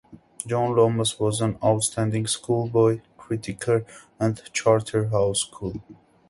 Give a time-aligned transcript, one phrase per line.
[0.47, 3.85] John Lomas was an outstanding schoolboy cricketer
[4.19, 5.79] at Charterhouse School.